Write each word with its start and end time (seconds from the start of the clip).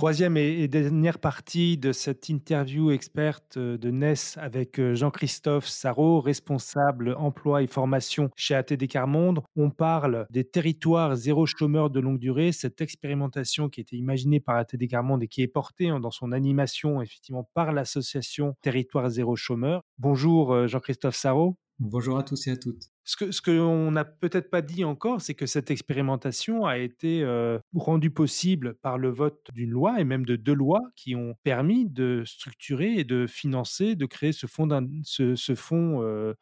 Troisième 0.00 0.38
et 0.38 0.66
dernière 0.66 1.18
partie 1.18 1.76
de 1.76 1.92
cette 1.92 2.30
interview 2.30 2.90
experte 2.90 3.58
euh, 3.58 3.76
de 3.76 3.90
NES 3.90 4.14
avec 4.38 4.80
euh, 4.80 4.94
Jean-Christophe 4.94 5.68
Sarrault, 5.68 6.22
responsable 6.22 7.14
emploi 7.18 7.62
et 7.62 7.66
formation 7.66 8.30
chez 8.34 8.54
ATD 8.54 8.88
Carmonde. 8.88 9.42
On 9.56 9.68
parle 9.68 10.26
des 10.30 10.44
territoires 10.44 11.16
zéro 11.16 11.44
chômeur 11.44 11.90
de 11.90 12.00
longue 12.00 12.18
durée, 12.18 12.50
cette 12.50 12.80
expérimentation 12.80 13.68
qui 13.68 13.80
a 13.80 13.82
été 13.82 13.96
imaginée 13.96 14.40
par 14.40 14.56
ATD 14.56 14.88
Carmonde 14.88 15.22
et 15.22 15.28
qui 15.28 15.42
est 15.42 15.48
portée 15.48 15.90
hein, 15.90 16.00
dans 16.00 16.10
son 16.10 16.32
animation 16.32 17.02
effectivement 17.02 17.50
par 17.52 17.70
l'association 17.70 18.54
Territoire 18.62 19.10
zéro 19.10 19.36
chômeur. 19.36 19.82
Bonjour 19.98 20.54
euh, 20.54 20.66
Jean-Christophe 20.66 21.14
Sarrault. 21.16 21.58
Bonjour 21.80 22.18
à 22.18 22.22
tous 22.22 22.46
et 22.46 22.50
à 22.50 22.56
toutes. 22.58 22.90
Ce 23.04 23.16
que 23.16 23.30
ce 23.32 23.40
qu'on 23.40 23.90
n'a 23.90 24.04
peut-être 24.04 24.50
pas 24.50 24.60
dit 24.60 24.84
encore, 24.84 25.22
c'est 25.22 25.32
que 25.32 25.46
cette 25.46 25.70
expérimentation 25.70 26.66
a 26.66 26.76
été 26.76 27.22
euh, 27.22 27.58
rendue 27.74 28.10
possible 28.10 28.74
par 28.82 28.98
le 28.98 29.08
vote 29.08 29.48
d'une 29.54 29.70
loi 29.70 29.98
et 29.98 30.04
même 30.04 30.26
de 30.26 30.36
deux 30.36 30.52
lois 30.52 30.82
qui 30.94 31.16
ont 31.16 31.34
permis 31.42 31.86
de 31.86 32.22
structurer 32.26 32.98
et 32.98 33.04
de 33.04 33.26
financer, 33.26 33.96
de 33.96 34.04
créer 34.04 34.32
ce 34.32 34.46
fonds, 34.46 36.02
euh, 36.02 36.34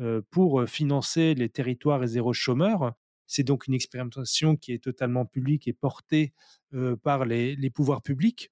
euh, 0.00 0.22
pour 0.32 0.64
financer 0.68 1.34
les 1.34 1.48
territoires 1.48 2.04
zéro 2.08 2.32
chômeur. 2.32 2.94
C'est 3.30 3.44
donc 3.44 3.68
une 3.68 3.74
expérimentation 3.74 4.56
qui 4.56 4.72
est 4.72 4.82
totalement 4.82 5.24
publique 5.24 5.68
et 5.68 5.72
portée 5.72 6.32
par 7.02 7.24
les, 7.24 7.70
pouvoirs 7.70 8.02
publics. 8.02 8.50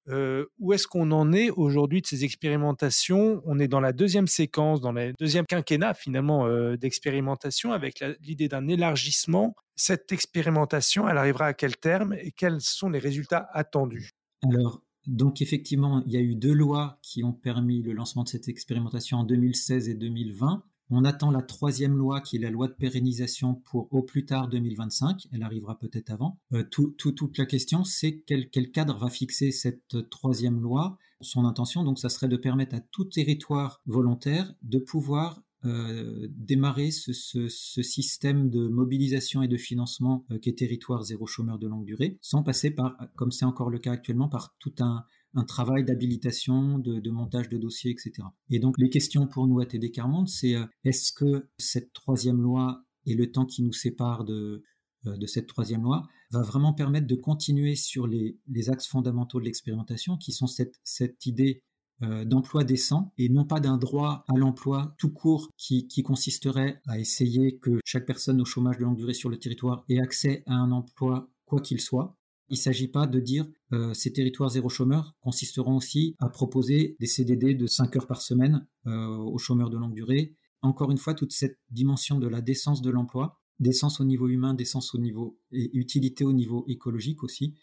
Où 0.59 0.73
est-ce 0.73 0.87
qu'on 0.87 1.11
en 1.11 1.33
est 1.33 1.49
aujourd'hui 1.49 2.01
de 2.01 2.07
ces 2.07 2.23
expérimentations? 2.23 3.41
On 3.45 3.59
est 3.59 3.67
dans 3.67 3.81
la 3.81 3.91
deuxième 3.91 4.27
séquence, 4.27 4.79
dans 4.79 4.93
le 4.93 5.13
deuxième 5.19 5.45
quinquennat 5.45 5.93
finalement 5.93 6.47
d'expérimentation 6.77 7.73
avec 7.73 8.03
l'idée 8.21 8.47
d'un 8.47 8.67
élargissement. 8.69 9.53
Cette 9.75 10.13
expérimentation, 10.13 11.09
elle 11.09 11.17
arrivera 11.17 11.47
à 11.47 11.53
quel 11.53 11.75
terme 11.75 12.13
et 12.13 12.31
quels 12.31 12.61
sont 12.61 12.89
les 12.89 12.99
résultats 12.99 13.49
attendus? 13.53 14.11
Alors, 14.43 14.81
donc 15.07 15.41
effectivement, 15.41 16.03
il 16.05 16.13
y 16.13 16.17
a 16.17 16.21
eu 16.21 16.35
deux 16.35 16.53
lois 16.53 16.99
qui 17.01 17.23
ont 17.23 17.33
permis 17.33 17.81
le 17.81 17.93
lancement 17.93 18.23
de 18.23 18.29
cette 18.29 18.47
expérimentation 18.47 19.17
en 19.17 19.23
2016 19.23 19.89
et 19.89 19.95
2020. 19.95 20.63
On 20.91 21.05
attend 21.05 21.29
la 21.29 21.41
troisième 21.41 21.95
loi 21.95 22.19
qui 22.19 22.37
est 22.37 22.39
la 22.39 22.49
loi 22.49 22.67
de 22.67 22.73
pérennisation 22.73 23.55
pour 23.55 23.87
au 23.91 24.01
plus 24.01 24.25
tard 24.25 24.47
2025. 24.47 25.27
Elle 25.31 25.43
arrivera 25.43 25.77
peut-être 25.77 26.09
avant. 26.09 26.39
Euh, 26.53 26.63
toute 26.63 27.37
la 27.37 27.45
question, 27.45 27.83
c'est 27.83 28.23
quel, 28.25 28.49
cadre 28.71 28.97
va 28.97 29.09
fixer 29.09 29.51
cette 29.51 30.09
troisième 30.09 30.61
loi. 30.61 30.97
Son 31.21 31.45
intention, 31.45 31.83
donc, 31.83 31.99
ça 31.99 32.09
serait 32.09 32.27
de 32.27 32.37
permettre 32.37 32.75
à 32.75 32.79
tout 32.79 33.05
territoire 33.05 33.81
volontaire 33.85 34.53
de 34.63 34.79
pouvoir 34.79 35.43
euh, 35.65 36.27
démarrer 36.31 36.89
ce, 36.89 37.11
système 37.49 38.49
de 38.49 38.67
mobilisation 38.69 39.43
et 39.43 39.49
de 39.49 39.57
financement 39.57 40.25
euh, 40.31 40.39
qui 40.39 40.49
est 40.49 40.57
territoire 40.57 41.03
zéro 41.03 41.27
chômeur 41.27 41.59
de 41.59 41.67
longue 41.67 41.83
durée, 41.83 42.17
sans 42.21 42.43
passer 42.43 42.71
par, 42.71 42.95
comme 43.15 43.31
c'est 43.31 43.45
encore 43.45 43.69
le 43.69 43.77
cas 43.77 43.91
actuellement, 43.91 44.29
par 44.29 44.55
tout 44.57 44.73
un, 44.79 45.03
un 45.35 45.43
travail 45.43 45.83
d'habilitation, 45.83 46.79
de, 46.79 47.09
montage 47.09 47.49
de 47.49 47.57
dossiers, 47.57 47.91
etc. 47.91 48.27
Et 48.49 48.59
donc 48.59 48.77
les 48.77 48.89
questions 48.89 49.27
pour 49.27 49.47
nous 49.47 49.59
à 49.59 49.65
TD 49.65 49.91
Carmonde, 49.91 50.27
c'est 50.27 50.55
euh, 50.55 50.65
est-ce 50.83 51.11
que 51.11 51.47
cette 51.57 51.93
troisième 51.93 52.41
loi 52.41 52.83
et 53.05 53.15
le 53.15 53.31
temps 53.31 53.45
qui 53.45 53.63
nous 53.63 53.73
sépare 53.73 54.23
de, 54.23 54.63
euh, 55.05 55.17
de 55.17 55.25
cette 55.25 55.47
troisième 55.47 55.83
loi 55.83 56.07
va 56.31 56.41
vraiment 56.41 56.73
permettre 56.73 57.07
de 57.07 57.15
continuer 57.15 57.75
sur 57.75 58.07
les, 58.07 58.39
axes 58.69 58.87
fondamentaux 58.87 59.39
de 59.39 59.45
l'expérimentation, 59.45 60.17
qui 60.17 60.31
sont 60.31 60.47
cette, 60.47 60.79
cette 60.83 61.25
idée 61.25 61.63
euh, 62.01 62.23
d'emploi 62.23 62.63
décent 62.63 63.13
et 63.17 63.29
non 63.29 63.45
pas 63.45 63.59
d'un 63.59 63.77
droit 63.77 64.23
à 64.29 64.37
l'emploi 64.37 64.95
tout 64.97 65.11
court 65.11 65.49
qui, 65.57 65.87
qui, 65.87 66.01
consisterait 66.01 66.81
à 66.87 66.97
essayer 66.97 67.57
que 67.57 67.79
chaque 67.83 68.05
personne 68.05 68.39
au 68.41 68.45
chômage 68.45 68.77
de 68.77 68.83
longue 68.83 68.97
durée 68.97 69.13
sur 69.13 69.29
le 69.29 69.37
territoire 69.37 69.83
ait 69.89 69.99
accès 69.99 70.43
à 70.45 70.53
un 70.53 70.71
emploi 70.71 71.29
quoi 71.45 71.59
qu'il 71.59 71.81
soit, 71.81 72.15
il 72.49 72.53
ne 72.55 72.59
s'agit 72.59 72.87
pas 72.87 73.07
de 73.07 73.19
dire 73.19 73.47
euh, 73.71 73.93
ces 73.93 74.11
territoires 74.11 74.49
zéro 74.49 74.69
chômeur 74.69 75.15
consisteront 75.21 75.77
aussi 75.77 76.15
à 76.19 76.29
proposer 76.29 76.95
des 76.99 77.05
CDD 77.05 77.53
de 77.53 77.67
5 77.67 77.95
heures 77.95 78.07
par 78.07 78.21
semaine 78.21 78.67
euh, 78.87 79.07
aux 79.07 79.37
chômeurs 79.37 79.69
de 79.69 79.77
longue 79.77 79.93
durée. 79.93 80.35
Encore 80.61 80.91
une 80.91 80.97
fois, 80.97 81.13
toute 81.13 81.31
cette 81.31 81.59
dimension 81.69 82.19
de 82.19 82.27
la 82.27 82.41
décence 82.41 82.81
de 82.81 82.89
l'emploi, 82.89 83.39
décence 83.59 83.99
au 83.99 84.03
niveau 84.03 84.27
humain, 84.27 84.53
décence 84.53 84.93
au 84.93 84.97
niveau 84.97 85.39
et 85.51 85.69
utilité 85.77 86.25
au 86.25 86.33
niveau 86.33 86.65
écologique 86.67 87.23
aussi, 87.23 87.55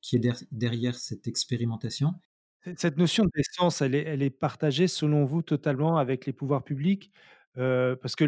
qui 0.00 0.16
est 0.16 0.46
derrière 0.52 0.96
cette 0.96 1.26
expérimentation. 1.26 2.14
Cette 2.76 2.96
notion 2.96 3.24
de 3.24 3.30
décence, 3.34 3.82
elle 3.82 3.94
est, 3.94 4.04
elle 4.04 4.22
est 4.22 4.30
partagée 4.30 4.88
selon 4.88 5.24
vous 5.24 5.42
totalement 5.42 5.96
avec 5.98 6.26
les 6.26 6.32
pouvoirs 6.32 6.64
publics 6.64 7.12
parce 7.56 8.16
que 8.16 8.24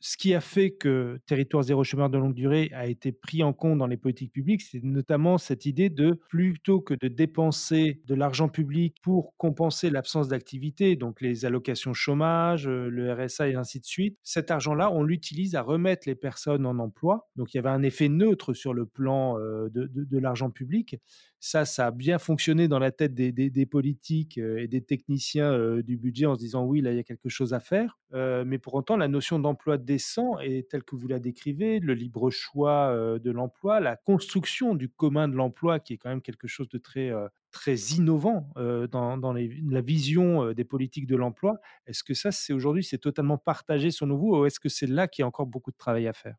ce 0.00 0.16
qui 0.16 0.34
a 0.34 0.40
fait 0.40 0.70
que 0.70 1.18
Territoire 1.26 1.62
zéro 1.62 1.84
chômeur 1.84 2.10
de 2.10 2.18
longue 2.18 2.34
durée 2.34 2.70
a 2.74 2.86
été 2.86 3.12
pris 3.12 3.42
en 3.42 3.52
compte 3.52 3.78
dans 3.78 3.86
les 3.86 3.96
politiques 3.96 4.32
publiques, 4.32 4.62
c'est 4.62 4.82
notamment 4.82 5.38
cette 5.38 5.66
idée 5.66 5.90
de 5.90 6.18
plutôt 6.28 6.80
que 6.80 6.94
de 6.94 7.08
dépenser 7.08 8.00
de 8.06 8.14
l'argent 8.14 8.48
public 8.48 8.96
pour 9.02 9.36
compenser 9.36 9.90
l'absence 9.90 10.28
d'activité, 10.28 10.96
donc 10.96 11.20
les 11.20 11.44
allocations 11.44 11.92
chômage, 11.92 12.68
le 12.68 13.12
RSA 13.12 13.48
et 13.48 13.54
ainsi 13.54 13.80
de 13.80 13.84
suite, 13.84 14.18
cet 14.22 14.50
argent-là, 14.50 14.90
on 14.90 15.02
l'utilise 15.02 15.54
à 15.54 15.62
remettre 15.62 16.08
les 16.08 16.14
personnes 16.14 16.66
en 16.66 16.78
emploi. 16.78 17.28
Donc 17.36 17.52
il 17.52 17.58
y 17.58 17.60
avait 17.60 17.70
un 17.70 17.82
effet 17.82 18.08
neutre 18.08 18.52
sur 18.54 18.74
le 18.74 18.86
plan 18.86 19.38
de 19.38 20.18
l'argent 20.18 20.50
public. 20.50 20.96
Ça, 21.42 21.64
ça 21.64 21.86
a 21.86 21.90
bien 21.90 22.18
fonctionné 22.18 22.68
dans 22.68 22.78
la 22.78 22.90
tête 22.90 23.14
des, 23.14 23.66
politiques 23.66 24.36
euh, 24.36 24.58
et 24.58 24.68
des 24.68 24.82
techniciens 24.82 25.50
euh, 25.50 25.82
du 25.82 25.96
budget 25.96 26.26
en 26.26 26.34
se 26.34 26.40
disant 26.40 26.64
oui, 26.64 26.82
là, 26.82 26.92
il 26.92 26.96
y 26.96 27.00
a 27.00 27.02
quelque 27.02 27.30
chose 27.30 27.54
à 27.54 27.60
faire. 27.60 27.98
Euh, 28.12 28.44
mais 28.46 28.58
pour 28.58 28.74
autant, 28.74 28.98
la 28.98 29.08
notion 29.08 29.38
d'emploi 29.38 29.78
décent 29.78 30.38
est 30.40 30.68
telle 30.68 30.84
que 30.84 30.96
vous 30.96 31.08
la 31.08 31.18
décrivez, 31.18 31.80
le 31.80 31.94
libre 31.94 32.28
choix 32.28 32.94
de 33.18 33.30
l'emploi, 33.30 33.80
la 33.80 33.96
construction 33.96 34.74
du 34.74 34.90
commun 34.90 35.28
de 35.28 35.34
l'emploi, 35.34 35.80
qui 35.80 35.94
est 35.94 35.96
quand 35.96 36.10
même 36.10 36.20
quelque 36.20 36.46
chose 36.46 36.68
de 36.68 36.76
très, 36.76 37.10
très 37.52 37.74
innovant 37.74 38.50
dans, 38.90 39.32
la 39.32 39.80
vision 39.80 40.52
des 40.52 40.64
politiques 40.64 41.06
de 41.06 41.16
l'emploi. 41.16 41.58
Est-ce 41.86 42.04
que 42.04 42.14
ça, 42.14 42.32
c'est 42.32 42.52
aujourd'hui, 42.52 42.84
c'est 42.84 42.98
totalement 42.98 43.38
partagé 43.38 43.90
sur 43.90 44.06
vous 44.06 44.36
ou 44.36 44.44
est-ce 44.44 44.60
que 44.60 44.68
c'est 44.68 44.86
là 44.86 45.08
qu'il 45.08 45.22
y 45.22 45.24
a 45.24 45.26
encore 45.26 45.46
beaucoup 45.46 45.70
de 45.70 45.76
travail 45.76 46.06
à 46.06 46.12
faire? 46.12 46.36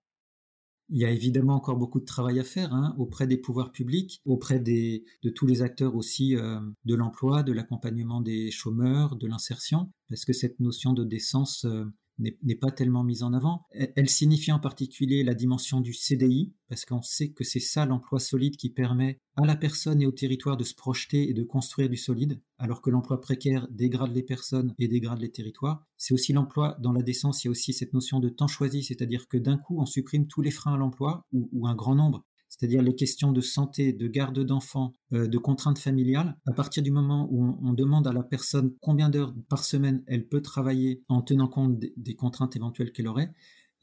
Il 0.91 0.99
y 0.99 1.05
a 1.05 1.09
évidemment 1.09 1.55
encore 1.55 1.77
beaucoup 1.77 2.01
de 2.01 2.05
travail 2.05 2.39
à 2.39 2.43
faire 2.43 2.73
hein, 2.73 2.93
auprès 2.97 3.25
des 3.25 3.37
pouvoirs 3.37 3.71
publics, 3.71 4.21
auprès 4.25 4.59
de 4.59 5.29
tous 5.29 5.47
les 5.47 5.61
acteurs 5.61 5.95
aussi 5.95 6.35
euh, 6.35 6.59
de 6.85 6.95
l'emploi, 6.95 7.43
de 7.43 7.53
l'accompagnement 7.53 8.19
des 8.19 8.51
chômeurs, 8.51 9.15
de 9.15 9.25
l'insertion, 9.25 9.89
parce 10.09 10.25
que 10.25 10.33
cette 10.33 10.59
notion 10.59 10.93
de 10.93 11.05
décence, 11.05 11.63
euh, 11.63 11.85
n'est 12.21 12.55
pas 12.55 12.71
tellement 12.71 13.03
mise 13.03 13.23
en 13.23 13.33
avant. 13.33 13.65
Elle 13.71 14.09
signifie 14.09 14.51
en 14.51 14.59
particulier 14.59 15.23
la 15.23 15.33
dimension 15.33 15.81
du 15.81 15.93
CDI, 15.93 16.53
parce 16.69 16.85
qu'on 16.85 17.01
sait 17.01 17.31
que 17.31 17.43
c'est 17.43 17.59
ça 17.59 17.85
l'emploi 17.85 18.19
solide 18.19 18.55
qui 18.55 18.69
permet 18.69 19.19
à 19.35 19.45
la 19.45 19.55
personne 19.55 20.01
et 20.01 20.05
au 20.05 20.11
territoire 20.11 20.57
de 20.57 20.63
se 20.63 20.75
projeter 20.75 21.29
et 21.29 21.33
de 21.33 21.43
construire 21.43 21.89
du 21.89 21.97
solide, 21.97 22.41
alors 22.57 22.81
que 22.81 22.89
l'emploi 22.89 23.19
précaire 23.19 23.67
dégrade 23.71 24.13
les 24.13 24.23
personnes 24.23 24.73
et 24.79 24.87
dégrade 24.87 25.19
les 25.19 25.31
territoires. 25.31 25.85
C'est 25.97 26.13
aussi 26.13 26.33
l'emploi 26.33 26.77
dans 26.79 26.93
la 26.93 27.01
décence, 27.01 27.43
il 27.43 27.47
y 27.47 27.49
a 27.49 27.51
aussi 27.51 27.73
cette 27.73 27.93
notion 27.93 28.19
de 28.19 28.29
temps 28.29 28.47
choisi, 28.47 28.83
c'est-à-dire 28.83 29.27
que 29.27 29.37
d'un 29.37 29.57
coup 29.57 29.79
on 29.79 29.85
supprime 29.85 30.27
tous 30.27 30.41
les 30.41 30.51
freins 30.51 30.75
à 30.75 30.77
l'emploi, 30.77 31.25
ou 31.33 31.67
un 31.67 31.75
grand 31.75 31.95
nombre, 31.95 32.25
c'est-à-dire 32.51 32.81
les 32.81 32.95
questions 32.95 33.31
de 33.31 33.39
santé, 33.39 33.93
de 33.93 34.07
garde 34.07 34.39
d'enfants, 34.39 34.91
euh, 35.13 35.25
de 35.25 35.37
contraintes 35.37 35.79
familiales, 35.79 36.37
à 36.45 36.51
partir 36.51 36.83
du 36.83 36.91
moment 36.91 37.29
où 37.31 37.57
on, 37.63 37.71
demande 37.71 38.07
à 38.07 38.11
la 38.11 38.23
personne 38.23 38.73
combien 38.81 39.09
d'heures 39.09 39.33
par 39.47 39.63
semaine 39.63 40.03
elle 40.05 40.27
peut 40.27 40.41
travailler 40.41 41.01
en 41.07 41.21
tenant 41.21 41.47
compte 41.47 41.79
des, 41.79 42.15
contraintes 42.15 42.57
éventuelles 42.57 42.91
qu'elle 42.91 43.07
aurait, 43.07 43.33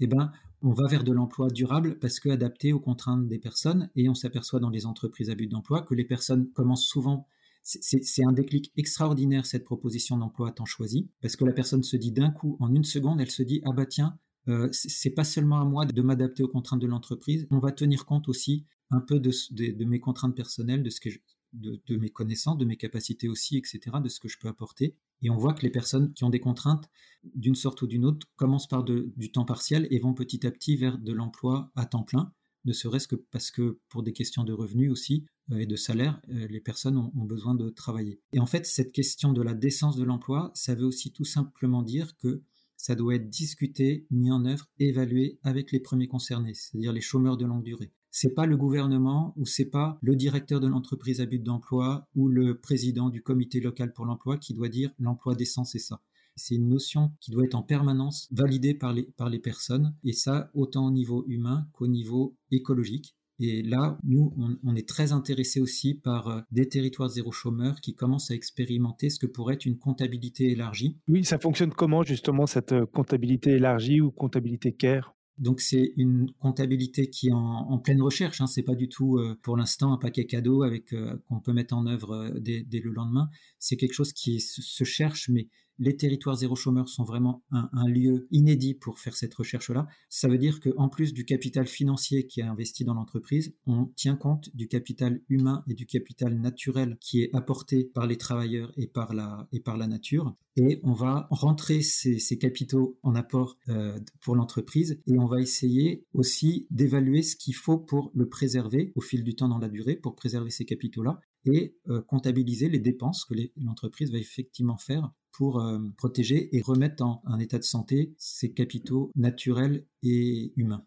eh 0.01 0.07
ben, 0.07 0.31
on 0.61 0.73
va 0.73 0.87
vers 0.87 1.03
de 1.03 1.13
l'emploi 1.13 1.49
durable 1.49 1.99
parce 1.99 2.21
que 2.21 2.29
adapté 2.29 2.75
aux 2.75 2.79
contraintes 2.79 3.27
des 3.27 3.39
personnes 3.39 3.89
et 3.97 4.11
on 4.11 4.15
s'aperçoit 4.15 4.61
dans 4.61 4.71
les 4.71 4.85
entreprises 4.85 5.31
à 5.31 5.35
but 5.35 5.49
d'emploi 5.49 5.81
que 5.81 5.95
les 5.95 6.05
personnes 6.05 6.51
commencent 6.53 6.87
souvent 6.87 7.27
c'est 7.63 8.25
un 8.25 8.33
déclic 8.33 8.73
extraordinaire 8.77 9.45
cette 9.45 9.65
proposition 9.65 10.17
d'emploi 10.17 10.49
à 10.49 10.53
temps 10.53 10.65
choisi 10.65 11.11
parce 11.21 11.37
que 11.37 11.45
la 11.45 11.53
personne 11.53 11.83
se 11.83 11.97
dit 11.97 12.13
d'un 12.13 12.31
coup 12.31 12.57
en 12.61 12.75
une 12.75 12.85
seconde 12.85 13.21
elle 13.21 13.31
se 13.31 13.43
dit 13.43 13.61
ah 13.67 13.73
bah 13.73 13.85
tiens 13.85 14.19
euh, 14.49 14.69
c'est 14.73 15.11
pas 15.11 15.25
seulement 15.25 15.61
à 15.61 15.65
moi 15.65 15.85
de 15.85 16.03
m'adapter 16.03 16.43
aux 16.43 16.49
contraintes 16.49 16.81
de 16.81 16.87
l'entreprise, 16.87 17.47
on 17.51 17.59
va 17.59 17.73
tenir 17.73 18.07
compte 18.07 18.29
aussi 18.29 18.65
un 18.91 19.01
peu 19.01 19.21
de, 19.21 19.85
mes 19.85 20.01
contraintes 20.01 20.35
personnelles, 20.35 20.83
de, 20.83 20.91
ce 20.91 21.01
que 21.01 21.11
de, 21.53 21.97
mes 21.97 22.09
connaissances, 22.09 22.57
de 22.57 22.65
mes 22.65 22.77
capacités 22.77 23.29
aussi, 23.29 23.59
etc., 23.59 23.81
de 24.03 24.09
ce 24.09 24.21
que 24.21 24.29
je 24.29 24.39
peux 24.39 24.49
apporter. 24.49 24.97
Et 25.21 25.31
on 25.31 25.37
voit 25.37 25.53
que 25.53 25.63
les 25.63 25.71
personnes 25.71 26.15
qui 26.15 26.25
ont 26.25 26.31
des 26.31 26.41
contraintes 26.41 26.89
d'une 27.35 27.55
sorte 27.55 27.83
ou 27.83 27.87
d'une 27.87 28.07
autre 28.07 28.27
commencent 28.37 28.69
par 28.69 28.85
du 28.85 29.33
temps 29.33 29.45
partiel 29.45 29.87
et 29.91 29.99
vont 29.99 30.15
petit 30.15 30.47
à 30.47 30.51
petit 30.51 30.77
vers 30.77 30.97
de 30.99 31.13
l'emploi 31.13 31.71
à 31.77 31.85
temps 31.85 32.05
plein, 32.05 32.33
ne 32.65 32.73
serait-ce 32.73 33.09
que 33.09 33.17
parce 33.17 33.51
que 33.51 33.79
pour 33.89 34.03
des 34.03 34.13
questions 34.13 34.45
de 34.45 34.53
revenus 34.53 34.91
aussi 34.91 35.27
et 35.55 35.67
de 35.67 35.77
salaire, 35.77 36.21
les 36.29 36.61
personnes 36.61 36.97
ont, 36.97 37.25
besoin 37.25 37.55
de 37.55 37.69
travailler. 37.71 38.21
Et 38.33 38.41
en 38.41 38.47
fait, 38.47 38.67
cette 38.67 38.93
question 38.93 39.33
de 39.33 39.43
la 39.43 39.55
décence 39.55 39.97
de 39.97 40.05
l'emploi, 40.05 40.51
ça 40.55 40.75
veut 40.75 40.85
aussi 40.85 41.13
tout 41.13 41.25
simplement 41.25 41.83
dire 41.83 42.17
que 42.17 42.43
ça 42.79 42.95
doit 42.95 43.17
être 43.17 43.29
discuté, 43.29 44.07
mis 44.11 44.31
en 44.31 44.47
œuvre, 44.47 44.67
évalué 44.79 45.39
avec 45.43 45.73
les 45.73 45.81
premiers 45.81 46.07
concernés, 46.07 46.55
c'est-à-dire 46.55 46.93
les 46.93 47.03
chômeurs 47.03 47.37
de 47.37 47.45
longue 47.45 47.65
durée. 47.65 47.93
C'est 48.11 48.35
pas 48.35 48.47
le 48.47 48.57
gouvernement 48.57 49.35
ou 49.37 49.45
c'est 49.45 49.69
pas 49.69 49.99
le 50.01 50.17
directeur 50.17 50.61
de 50.61 50.69
l'entreprise 50.69 51.21
à 51.21 51.27
but 51.27 51.43
d'emploi 51.43 52.09
ou 52.15 52.29
le 52.29 52.59
président 52.59 53.11
du 53.11 53.23
comité 53.23 53.61
local 53.61 53.93
pour 53.93 54.07
l'emploi 54.07 54.39
qui 54.39 54.55
doit 54.55 54.69
dire 54.69 54.91
l'emploi 54.99 55.35
décent 55.35 55.65
c'est 55.65 55.79
ça. 55.79 56.01
C'est 56.37 56.55
une 56.55 56.69
notion 56.69 57.13
qui 57.21 57.33
doit 57.33 57.45
être 57.45 57.57
en 57.57 57.65
permanence 57.65 58.29
validée 58.31 58.75
par 58.75 58.93
les, 58.93 59.03
par 59.03 59.29
les 59.29 59.41
personnes 59.41 59.95
et 60.05 60.13
ça 60.13 60.51
autant 60.55 60.87
au 60.87 60.91
niveau 60.93 61.25
humain 61.27 61.67
qu'au 61.73 61.89
niveau 61.89 62.37
écologique. 62.53 63.18
Et 63.41 63.63
là, 63.63 63.99
nous, 64.03 64.33
on, 64.65 64.75
est 64.75 64.89
très 64.89 65.13
intéressés 65.13 65.61
aussi 65.61 65.95
par 65.95 66.29
euh, 66.29 66.41
des 66.51 66.69
territoires 66.69 67.09
zéro 67.09 67.31
chômeur 67.31 67.81
qui 67.81 67.95
commencent 67.95 68.33
à 68.33 68.35
expérimenter 68.35 69.11
ce 69.11 69.19
que 69.21 69.27
pourrait 69.27 69.55
être 69.55 69.65
une 69.65 69.79
comptabilité 69.79 70.51
élargie. 70.51 70.97
Oui, 71.07 71.25
ça 71.25 71.39
fonctionne 71.39 71.73
comment 71.73 72.03
justement 72.03 72.47
cette 72.47 72.73
euh, 72.73 72.87
comptabilité 72.87 73.53
élargie 73.53 74.01
ou 74.01 74.11
comptabilité 74.11 74.73
CARE? 74.73 75.15
Donc 75.39 75.61
c'est 75.61 75.93
une 75.97 76.33
comptabilité 76.41 77.11
qui 77.11 77.29
est 77.29 77.33
en, 77.33 77.79
pleine 77.79 78.03
recherche. 78.03 78.41
Hein. 78.41 78.49
C'est 78.49 78.65
pas 78.65 78.75
du 78.75 78.89
tout 78.89 79.19
euh, 79.19 79.39
pour 79.43 79.57
l'instant 79.57 79.93
un 79.93 79.99
paquet 79.99 80.27
cadeau 80.27 80.65
avec 80.65 80.93
qu'on 81.29 81.39
peut 81.39 81.53
mettre 81.53 81.77
en 81.77 81.87
œuvre 81.87 82.35
dès, 82.41 82.67
le 82.83 82.91
lendemain. 82.91 83.29
C'est 83.61 83.77
quelque 83.77 83.93
chose 83.93 84.13
qui 84.13 84.41
se 84.41 84.83
cherche, 84.83 85.29
mais 85.29 85.47
les 85.79 85.97
territoires 85.97 86.37
zéro 86.37 86.57
chômeur 86.57 86.89
sont 86.89 87.05
vraiment 87.05 87.45
un, 87.51 87.89
lieu 87.89 88.27
inédit 88.31 88.75
pour 88.75 88.99
faire 88.99 89.17
cette 89.17 89.35
recherche-là. 89.35 89.87
Ça 90.09 90.29
veut 90.29 90.39
dire 90.39 90.61
qu'en 90.61 90.89
plus 90.89 91.13
du 91.13 91.25
capital 91.25 91.67
financier 91.67 92.27
qui 92.27 92.41
est 92.41 92.45
investi 92.45 92.85
dans 92.85 92.95
l'entreprise, 92.95 93.55
on 93.67 93.87
tient 93.97 94.17
compte 94.17 94.55
du 94.55 94.69
capital 94.69 95.21
humain 95.29 95.63
et 95.69 95.75
du 95.75 95.87
capital 95.87 96.39
naturel 96.39 96.97
qui 97.01 97.23
est 97.23 97.31
apporté 97.35 97.85
par 97.85 98.07
les 98.07 98.17
travailleurs 98.17 98.73
et 98.77 98.87
par 98.87 99.15
la, 99.15 99.49
et 99.53 99.61
par 99.61 99.77
la 99.77 99.87
nature. 99.87 100.37
Et 100.57 100.81
on 100.83 100.93
va 100.93 101.29
rentrer 101.31 101.83
ces, 101.83 102.19
capitaux 102.39 102.99
en 103.03 103.15
apport 103.15 103.57
euh, 103.69 103.99
pour 104.21 104.35
l'entreprise 104.35 105.01
et 105.07 105.19
on 105.19 105.27
va 105.27 105.41
essayer 105.41 106.05
aussi 106.15 106.67
d'évaluer 106.71 107.23
ce 107.23 107.37
qu'il 107.37 107.55
faut 107.55 107.79
pour 107.79 108.11
le 108.15 108.29
préserver 108.29 108.93
au 108.97 109.01
fil 109.01 109.23
du 109.23 109.37
temps 109.37 109.49
dans 109.49 109.59
la 109.59 109.69
durée, 109.69 109.95
pour 109.95 110.17
préserver 110.17 110.51
ces 110.51 110.65
capitaux-là 110.65 111.21
et 111.45 111.77
euh, 111.89 112.03
comptabiliser 112.03 112.69
les 112.69 112.81
dépenses 112.81 113.25
que 113.25 113.35
l'entreprise 113.57 114.11
va 114.11 114.19
effectivement 114.19 114.77
faire 114.77 115.13
pour 115.33 115.61
euh, 115.61 115.79
protéger 115.97 116.55
et 116.57 116.63
remettre 116.63 117.03
en 117.03 117.23
un 117.27 117.39
état 117.39 117.59
de 117.59 117.65
santé 117.65 118.15
ses 118.19 118.53
capitaux 118.53 119.11
naturels 119.15 119.85
et 120.03 120.53
humains. 120.57 120.85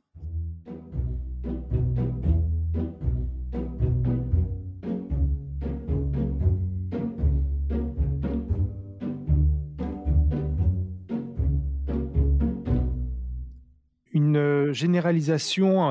Une 14.13 14.37
euh, 14.37 14.73
généralisation 14.73 15.89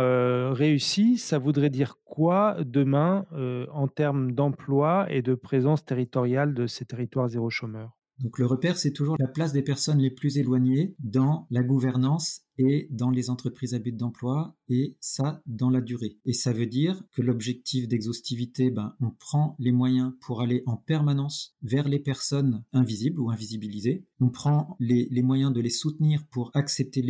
réussie, 0.53 1.19
ça 1.19 1.39
voudrait 1.39 1.71
dire 1.71 1.99
quoi 2.05 2.57
demain 2.65 3.27
en 3.73 3.89
termes 3.89 4.33
d'emploi 4.33 5.07
et 5.11 5.23
de 5.23 5.35
présence 5.35 5.85
territoriale 5.85 6.55
de 6.55 6.67
ces 6.67 6.85
territoires 6.85 7.29
zéro 7.29 7.51
chômeur? 7.51 8.00
Donc 8.21 8.39
le 8.39 8.47
repère, 8.47 8.77
c'est 8.77 8.93
toujours 8.93 9.17
la 9.19 9.29
place 9.29 9.53
des 9.53 9.63
personnes 9.63 9.99
les 9.99 10.11
plus 10.11 10.37
éloignées 10.37 10.95
dans 10.99 11.47
la 11.51 11.63
gouvernance 11.63 12.43
et 12.61 12.89
dans 12.91 13.11
les 13.11 13.31
entreprises 13.31 13.73
à 13.73 13.79
but 13.79 13.97
d'emploi, 13.97 14.55
et 14.69 14.97
ça 15.01 15.43
dans 15.47 15.71
la 15.71 15.81
durée. 15.81 16.19
Et 16.27 16.35
ça 16.35 16.53
veut 16.53 16.67
dire 16.67 17.03
que 17.13 17.23
l'objectif 17.23 17.89
d'exhaustivité, 17.89 18.71
ben, 18.71 18.95
on 19.01 19.11
prend 19.11 19.57
les 19.59 19.73
moyens 19.73 20.13
pour 20.21 20.43
aller 20.43 20.63
en 20.67 20.77
permanence 20.77 21.57
vers 21.63 21.89
les 21.89 21.99
personnes 21.99 22.63
invisibles 22.75 23.19
ou 23.19 23.31
invisibilisées. 23.31 24.05
On 24.21 24.29
prend 24.29 24.77
les, 24.79 25.09
moyens 25.23 25.55
de 25.55 25.61
les 25.61 25.71
soutenir 25.71 26.27
pour 26.27 26.51
accepter 26.53 27.03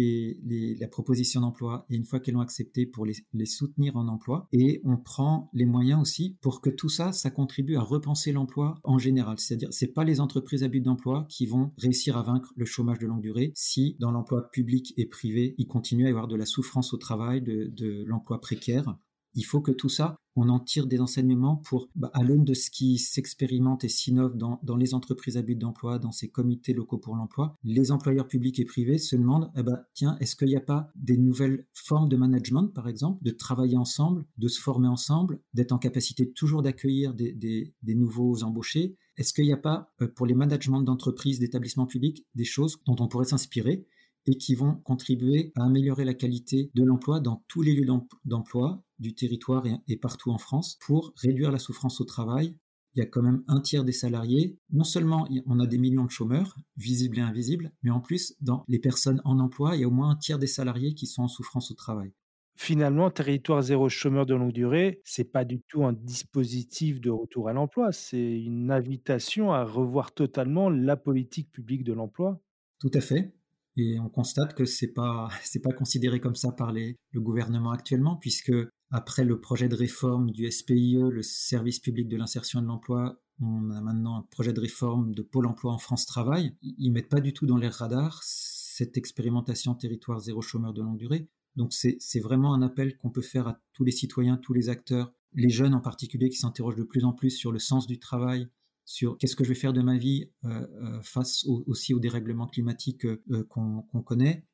la 0.79 0.87
proposition 0.87 1.41
d'emploi, 1.41 1.85
et 1.91 1.97
une 1.97 2.05
fois 2.05 2.21
qu'elles 2.21 2.35
l'ont 2.35 2.41
accepté, 2.41 2.87
pour 2.87 3.05
les, 3.05 3.15
les 3.33 3.47
soutenir 3.47 3.97
en 3.97 4.07
emploi. 4.07 4.47
Et 4.53 4.81
on 4.85 4.97
prend 4.99 5.51
les 5.53 5.67
moyens 5.67 6.01
aussi 6.01 6.39
pour 6.41 6.61
que 6.61 6.71
tout 6.71 6.89
ça, 6.89 7.11
ça 7.11 7.31
contribue 7.31 7.75
à 7.75 7.83
repenser 7.83 8.31
l'emploi 8.31 8.79
en 8.85 8.99
général. 8.99 9.41
C'est-à-dire, 9.41 9.73
c'est 9.73 9.93
pas 9.93 10.05
les 10.05 10.21
entreprises 10.21 10.63
à 10.63 10.69
but 10.69 10.81
d'emploi 10.81 11.27
qui 11.29 11.47
vont 11.47 11.73
réussir 11.77 12.17
à 12.17 12.23
vaincre 12.23 12.53
le 12.57 12.65
chômage 12.65 13.01
de 13.01 13.07
longue 13.09 13.23
durée 13.23 13.51
si 13.57 13.97
dans 13.99 14.13
l'emploi 14.13 14.49
public 14.51 14.95
et 14.97 15.07
privé 15.07 15.40
il 15.59 15.67
continue 15.67 16.05
à 16.05 16.09
y 16.09 16.11
avoir 16.11 16.29
de 16.29 16.37
la 16.37 16.47
souffrance 16.47 16.93
au 16.93 16.97
travail, 16.97 17.43
de, 17.43 18.05
l'emploi 18.07 18.41
précaire. 18.41 18.97
Il 19.35 19.45
faut 19.45 19.61
que 19.61 19.71
tout 19.71 19.89
ça, 19.89 20.17
on 20.35 20.49
en 20.49 20.59
tire 20.59 20.87
des 20.87 21.01
enseignements 21.01 21.57
pour, 21.57 21.89
bah, 21.95 22.11
à 22.15 22.23
l'aune 22.23 22.45
de 22.45 22.55
ce 22.55 22.71
qui 22.71 22.99
s'expérimente 22.99 23.85
et 23.85 23.89
s'innove 23.89 24.37
dans, 24.37 24.77
les 24.77 24.95
entreprises 24.95 25.37
à 25.37 25.43
but 25.43 25.57
d'emploi, 25.57 25.99
dans 25.99 26.11
ces 26.11 26.29
comités 26.29 26.73
locaux 26.73 26.99
pour 26.99 27.15
l'emploi, 27.15 27.57
les 27.63 27.93
employeurs 27.93 28.27
publics 28.27 28.59
et 28.59 28.65
privés 28.65 28.99
se 28.99 29.17
demandent, 29.17 29.51
eh 29.57 29.63
bah, 29.63 29.85
tiens, 29.95 30.17
est-ce 30.21 30.35
qu'il 30.35 30.49
n'y 30.49 30.57
a 30.57 30.61
pas 30.61 30.89
des 30.97 31.17
nouvelles 31.17 31.67
formes 31.75 32.09
de 32.09 32.17
management, 32.17 32.69
par 32.69 32.89
exemple, 32.89 33.23
de 33.23 33.31
travailler 33.31 33.77
ensemble, 33.77 34.25
de 34.37 34.49
se 34.49 34.61
former 34.61 34.89
ensemble, 34.89 35.41
d'être 35.55 35.73
en 35.73 35.79
capacité 35.79 36.33
toujours 36.33 36.63
d'accueillir 36.63 37.15
des, 37.15 37.75
nouveaux 37.87 38.43
embauchés? 38.43 38.97
Est-ce 39.17 39.33
qu'il 39.33 39.45
n'y 39.45 39.53
a 39.53 39.59
pas, 39.59 39.93
euh, 40.01 40.09
pour 40.09 40.27
les 40.27 40.35
managements 40.35 40.81
d'entreprises, 40.81 41.39
d'établissements 41.39 41.87
publics, 41.87 42.27
des 42.35 42.45
choses 42.45 42.79
dont 42.87 42.97
on 43.01 43.09
pourrait 43.09 43.27
s'inspirer 43.27 43.87
et 44.27 44.37
qui 44.37 44.55
vont 44.55 44.75
contribuer 44.75 45.53
à 45.57 45.65
améliorer 45.65 46.05
la 46.05 46.15
qualité 46.15 46.71
de 46.75 46.85
l'emploi 46.85 47.21
dans 47.21 47.45
tous 47.49 47.63
les 47.63 47.75
lieux 47.75 47.89
d'emploi 48.25 48.83
du 48.99 49.15
territoire 49.15 49.65
et 49.89 49.97
partout 49.97 50.31
en 50.31 50.39
France 50.39 50.79
pour 50.81 51.13
réduire 51.17 51.51
la 51.51 51.59
souffrance 51.59 52.01
au 52.01 52.05
travail. 52.05 52.57
Il 52.95 52.99
y 52.99 53.03
a 53.03 53.07
quand 53.07 53.23
même 53.23 53.45
un 53.47 53.61
tiers 53.61 53.85
des 53.85 53.93
salariés. 53.93 54.59
Non 54.71 54.85
seulement 54.85 55.29
on 55.47 55.61
a 55.61 55.67
des 55.67 55.79
millions 55.79 56.05
de 56.05 56.11
chômeurs, 56.11 56.57
visibles 56.77 57.19
et 57.19 57.23
invisibles, 57.23 57.73
mais 57.83 57.91
en 57.91 58.01
plus, 58.01 58.35
dans 58.41 58.65
les 58.69 58.81
personnes 58.81 59.23
en 59.25 59.39
emploi, 59.39 59.77
il 59.77 59.83
y 59.83 59.85
a 59.85 59.89
au 59.89 59.93
moins 59.93 60.11
un 60.11 60.17
tiers 60.17 60.39
des 60.39 60.49
salariés 60.49 60.95
qui 60.95 61.07
sont 61.07 61.23
en 61.23 61.29
souffrance 61.29 61.71
au 61.71 61.75
travail. 61.75 62.13
Finalement, 62.57 63.11
territoire 63.11 63.63
zéro 63.63 63.89
chômeur 63.89 64.27
de 64.27 64.35
longue 64.35 64.53
durée, 64.53 65.01
c'est 65.05 65.25
pas 65.33 65.47
du 65.47 65.63
tout 65.63 65.85
un 65.85 65.95
dispositif 65.95 67.01
de 67.01 67.09
retour 67.09 67.49
à 67.49 67.55
l'emploi, 67.55 67.91
c'est 67.91 68.43
une 68.43 68.71
invitation 68.71 69.53
à 69.53 69.65
revoir 69.65 70.13
totalement 70.13 70.69
la 70.69 70.97
politique 70.97 71.51
publique 71.51 71.85
de 71.85 71.95
l'emploi. 71.95 72.43
Tout 72.79 72.91
à 72.93 73.01
fait. 73.01 73.33
Et 73.77 73.99
on 74.01 74.09
constate 74.09 74.55
que 74.55 74.65
c'est 74.65 74.93
pas 74.93 75.29
pas 75.63 75.73
considéré 75.73 76.21
comme 76.21 76.35
ça 76.35 76.53
par 76.53 76.73
le 76.73 76.95
gouvernement 77.21 77.71
actuellement, 77.71 78.17
puisque 78.17 78.53
après 78.91 79.25
le 79.25 79.41
projet 79.41 79.69
de 79.69 79.77
réforme 79.77 80.31
du 80.31 80.51
SPIE, 80.51 80.99
le 81.11 81.23
service 81.23 81.79
public 81.79 82.09
de 82.09 82.17
l'insertion 82.17 82.59
et 82.59 82.63
de 82.63 82.67
l'emploi, 82.67 83.21
on 83.41 83.71
a 83.71 83.81
maintenant 83.81 84.17
un 84.17 84.23
projet 84.31 84.53
de 84.53 84.61
réforme 84.61 85.15
de 85.15 85.23
Pôle 85.23 85.47
emploi 85.47 85.73
en 85.73 85.79
France 85.79 86.07
Travail. 86.07 86.57
Ils 86.63 86.91
mettent 86.91 87.09
pas 87.09 87.21
du 87.21 87.33
tout 87.33 87.47
dans 87.47 87.57
les 87.57 87.69
radars 87.69 88.21
cette 88.23 88.97
expérimentation 88.97 89.75
territoire 89.75 90.21
zéro 90.21 90.43
chômeur 90.43 90.73
de 90.73 90.83
longue 90.83 90.99
durée. 90.99 91.29
Donc 91.57 91.73
c'est 91.73 92.21
vraiment 92.21 92.55
un 92.55 92.63
appel 92.63 92.97
qu'on 92.97 93.11
peut 93.11 93.23
faire 93.23 93.49
à 93.49 93.61
tous 93.73 93.85
les 93.85 93.93
citoyens, 93.93 94.37
tous 94.37 94.53
les 94.53 94.69
acteurs, 94.69 95.13
les 95.35 95.51
jeunes 95.51 95.75
en 95.75 95.81
particulier 95.81 96.29
qui 96.29 96.37
s'interrogent 96.37 96.77
de 96.77 96.85
plus 96.85 97.05
en 97.05 97.13
plus 97.13 97.31
sur 97.31 97.53
le 97.53 97.59
sens 97.59 97.87
du 97.87 97.99
travail, 97.99 98.49
sur 98.91 99.17
qu'est-ce 99.19 99.37
que 99.37 99.45
je 99.45 99.51
vais 99.51 99.55
faire 99.55 99.73
de 99.73 99.83
ma 99.83 99.97
vie 99.97 100.33
euh, 100.45 100.67
euh, 100.83 101.01
face 101.03 101.45
aussi 101.47 101.95
au 101.95 102.01
dérèglement 102.01 102.49
climatique 102.49 103.05
euh, 103.05 103.45
qu'on 103.49 104.03
connaît, 104.05 104.45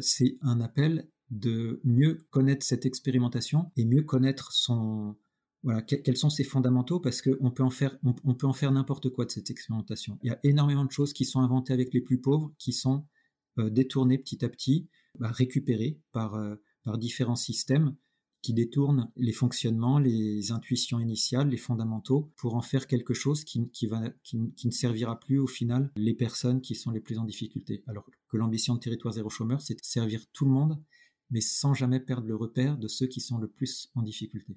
c'est 0.00 0.36
un 0.42 0.60
appel 0.60 1.08
de 1.30 1.80
mieux 1.84 2.18
connaître 2.30 2.66
cette 2.66 2.84
expérimentation 2.84 3.70
et 3.76 3.84
mieux 3.84 4.02
connaître 4.02 4.52
son 4.52 5.16
voilà 5.62 5.82
quels 5.82 6.16
sont 6.16 6.30
ses 6.30 6.42
fondamentaux 6.42 6.98
parce 6.98 7.22
qu'on 7.22 7.52
peut 7.52 7.62
en 7.62 7.70
faire 7.70 7.96
on, 8.02 8.34
peut 8.34 8.46
en 8.48 8.52
faire 8.52 8.72
n'importe 8.72 9.08
quoi 9.10 9.24
de 9.24 9.30
cette 9.30 9.50
expérimentation. 9.50 10.18
Il 10.22 10.28
y 10.28 10.32
a 10.32 10.40
énormément 10.42 10.84
de 10.84 10.90
choses 10.90 11.12
qui 11.12 11.24
sont 11.24 11.40
inventées 11.40 11.72
avec 11.72 11.94
les 11.94 12.00
plus 12.00 12.20
pauvres, 12.20 12.52
qui 12.58 12.72
sont 12.72 13.06
détournées 13.56 14.18
petit 14.18 14.44
à 14.44 14.48
petit, 14.48 14.88
bah, 15.18 15.30
récupérées 15.30 16.00
par 16.12 16.36
par 16.82 16.98
différents 16.98 17.36
systèmes 17.36 17.94
qui 18.42 18.54
détourne 18.54 19.10
les 19.16 19.32
fonctionnements, 19.32 19.98
les 19.98 20.52
intuitions 20.52 21.00
initiales, 21.00 21.48
les 21.48 21.56
fondamentaux, 21.56 22.30
pour 22.36 22.54
en 22.54 22.62
faire 22.62 22.86
quelque 22.86 23.14
chose 23.14 23.44
qui, 23.44 23.86
va, 23.86 24.02
qui, 24.22 24.38
ne 24.38 24.70
servira 24.70 25.18
plus 25.18 25.38
au 25.38 25.46
final 25.46 25.90
les 25.96 26.14
personnes 26.14 26.60
qui 26.60 26.74
sont 26.74 26.90
les 26.90 27.00
plus 27.00 27.18
en 27.18 27.24
difficulté. 27.24 27.82
Alors 27.86 28.04
que 28.28 28.36
l'ambition 28.36 28.74
de 28.74 28.80
Territoire 28.80 29.14
Zéro 29.14 29.28
Chômeur, 29.28 29.60
c'est 29.60 29.74
de 29.74 29.80
servir 29.82 30.24
tout 30.32 30.44
le 30.44 30.52
monde, 30.52 30.80
mais 31.30 31.40
sans 31.40 31.74
jamais 31.74 32.00
perdre 32.00 32.26
le 32.26 32.36
repère 32.36 32.78
de 32.78 32.88
ceux 32.88 33.06
qui 33.06 33.20
sont 33.20 33.38
le 33.38 33.48
plus 33.48 33.90
en 33.94 34.02
difficulté. 34.02 34.56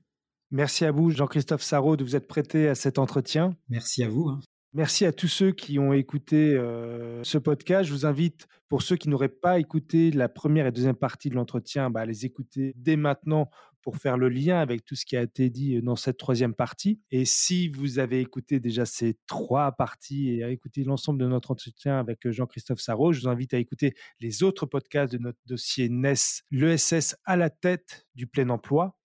Merci 0.52 0.86
à 0.86 0.92
vous, 0.92 1.12
Jean-Christophe 1.12 1.64
Sarraud, 1.64 1.96
de 1.96 2.04
vous 2.04 2.16
être 2.16 2.28
prêté 2.28 2.68
à 2.68 2.76
cet 2.76 3.00
entretien. 3.00 3.56
Merci 3.70 4.04
à 4.04 4.10
vous. 4.10 4.28
Hein. 4.28 4.42
Merci 4.74 5.06
à 5.06 5.12
tous 5.12 5.28
ceux 5.28 5.52
qui 5.52 5.80
ont 5.80 5.92
écouté 5.92 6.56
euh, 6.56 7.24
ce 7.24 7.38
podcast. 7.38 7.90
Je 7.90 7.94
vous 7.94 8.06
invite, 8.06 8.48
pour 8.70 8.82
ceux 8.82 8.96
qui 8.96 9.10
n'auraient 9.10 9.28
pas 9.28 9.60
écouté 9.60 10.12
la 10.12 10.30
première 10.30 10.66
et 10.66 10.72
deuxième 10.72 10.96
partie 10.96 11.30
de 11.30 11.36
l'entretien, 11.36 11.90
bah, 11.90 12.02
à 12.02 12.06
les 12.06 12.26
écouter 12.26 12.74
dès 12.78 12.96
maintenant 12.96 13.50
pour 13.82 13.98
faire 13.98 14.18
le 14.18 14.30
lien 14.30 14.60
avec 14.60 14.86
tout 14.86 14.96
ce 14.96 15.06
qui 15.06 15.18
a 15.18 15.22
été 15.22 15.50
dit 15.50 15.82
dans 15.82 15.96
cette 15.96 16.18
troisième 16.18 16.54
partie. 16.54 17.00
Et 17.12 17.26
si 17.26 17.70
vous 17.70 18.00
avez 18.00 18.20
écouté 18.20 18.60
déjà 18.60 18.86
ces 18.86 19.18
trois 19.28 19.72
parties 19.74 20.30
et 20.30 20.44
à 20.44 20.50
écouter 20.50 20.84
l'ensemble 20.84 21.20
de 21.20 21.28
notre 21.28 21.52
entretien 21.52 22.00
avec 22.00 22.30
Jean-Christophe 22.30 22.80
Sarro, 22.80 23.14
je 23.14 23.22
vous 23.22 23.28
invite 23.28 23.54
à 23.54 23.58
écouter 23.58 23.94
les 24.20 24.44
autres 24.44 24.66
podcasts 24.66 25.14
de 25.14 25.18
notre 25.18 25.40
dossier 25.46 25.90
NES, 25.90 26.14
l'ESS 26.52 27.16
à 27.26 27.36
la 27.36 27.50
tête 27.50 28.08
du 28.16 28.28
plein 28.28 28.50
emploi 28.50 28.98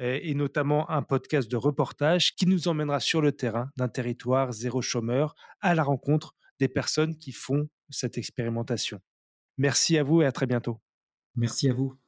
et 0.00 0.34
notamment 0.34 0.88
un 0.90 1.02
podcast 1.02 1.50
de 1.50 1.56
reportage 1.56 2.36
qui 2.36 2.46
nous 2.46 2.68
emmènera 2.68 3.00
sur 3.00 3.20
le 3.20 3.32
terrain 3.32 3.70
d'un 3.76 3.88
territoire 3.88 4.52
zéro 4.52 4.80
chômeur 4.80 5.34
à 5.60 5.74
la 5.74 5.82
rencontre 5.82 6.36
des 6.60 6.68
personnes 6.68 7.16
qui 7.16 7.32
font 7.32 7.68
cette 7.90 8.18
expérimentation. 8.18 9.00
Merci 9.56 9.98
à 9.98 10.04
vous 10.04 10.22
et 10.22 10.26
à 10.26 10.32
très 10.32 10.46
bientôt. 10.46 10.80
Merci 11.34 11.68
à 11.68 11.72
vous. 11.72 12.07